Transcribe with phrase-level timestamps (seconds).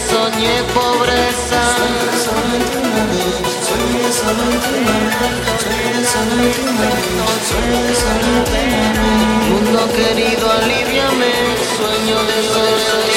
[0.00, 1.62] soñé pobreza.
[2.24, 4.84] Soñé soñé.
[9.48, 11.32] Mundo querido, aliviame,
[11.76, 13.13] sueño de soledad.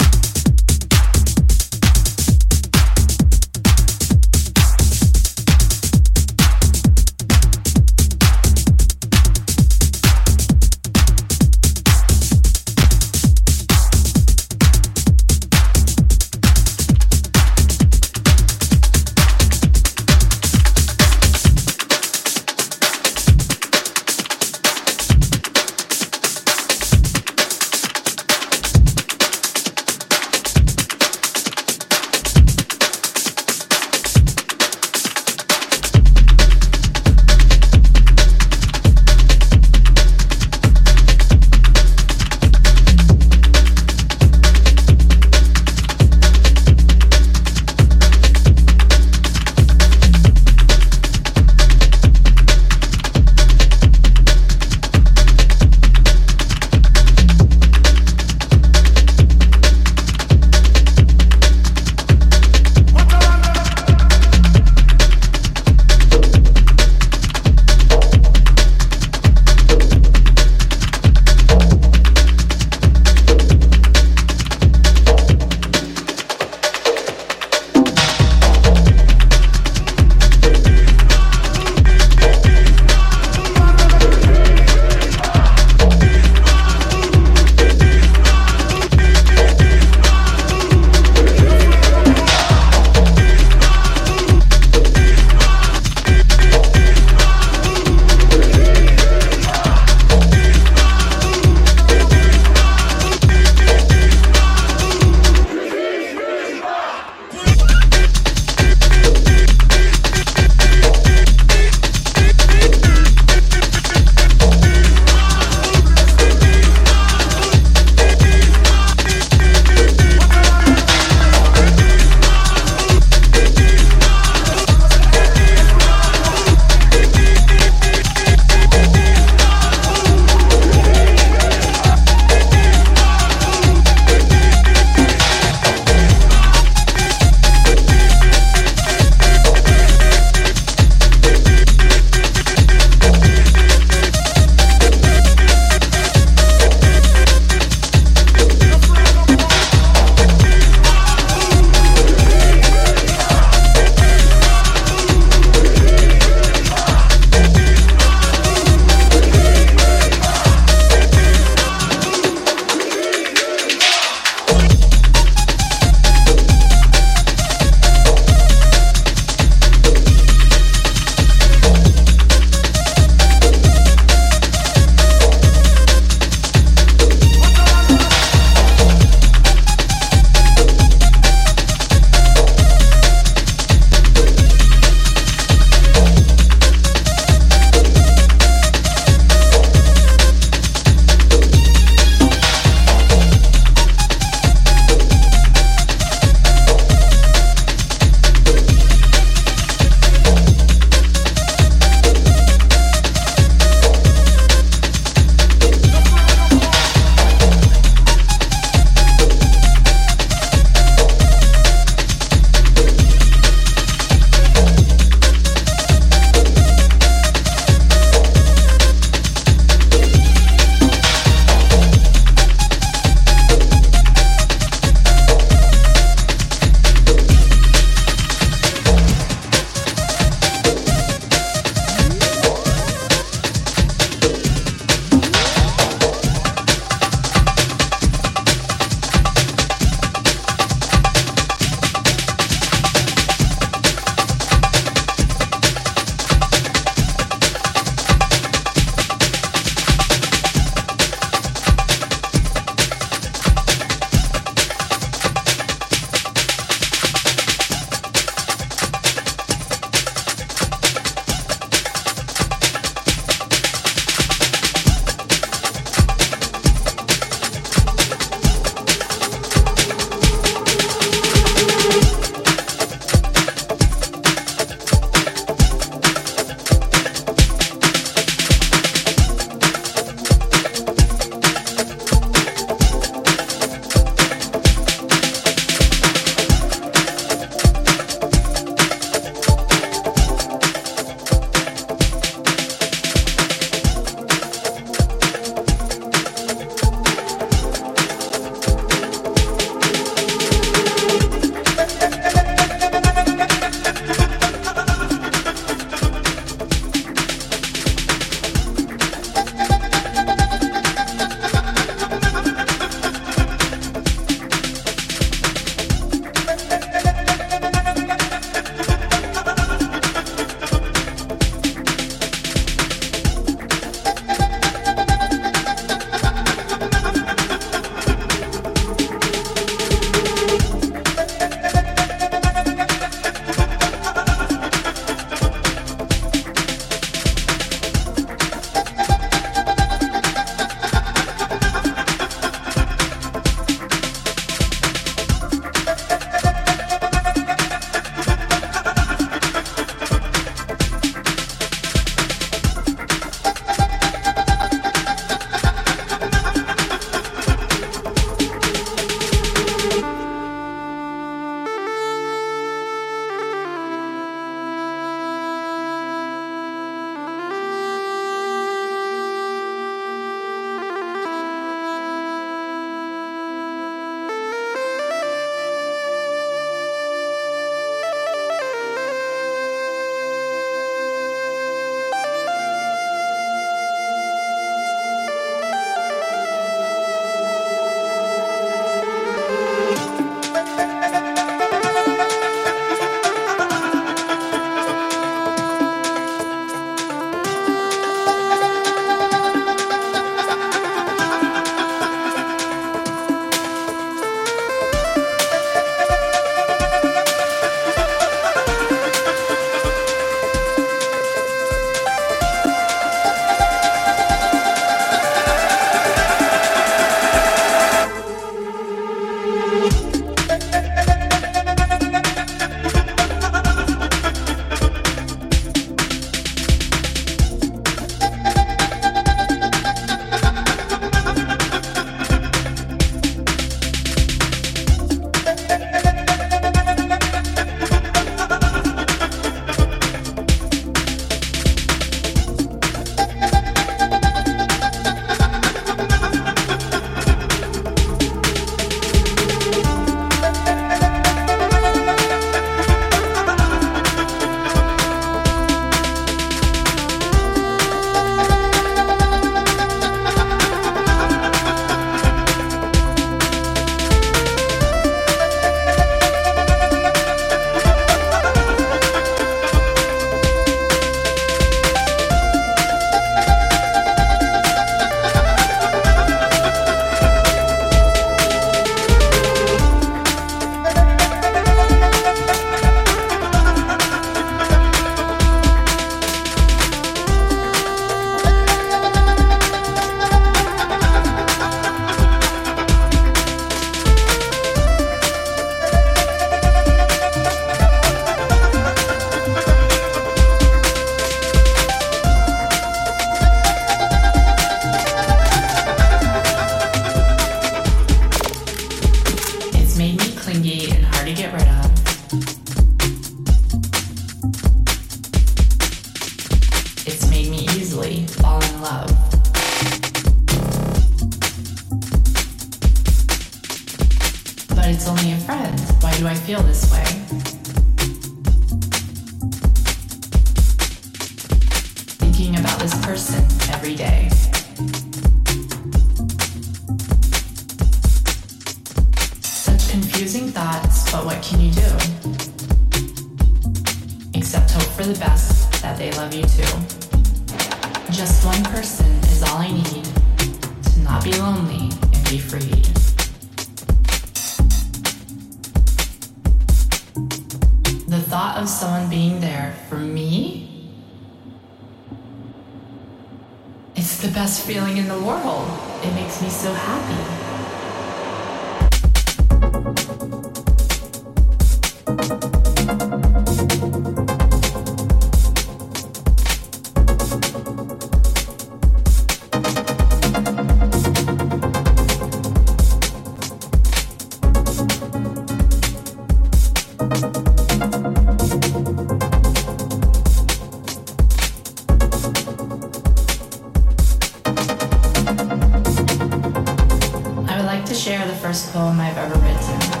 [598.11, 600.00] share the first poem I've ever written.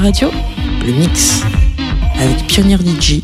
[0.00, 0.30] Radio,
[0.86, 1.42] le mix
[2.18, 3.20] avec Pionnier DJ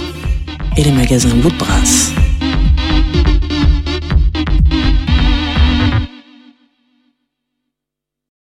[0.76, 2.15] et les magasins Wood Brass.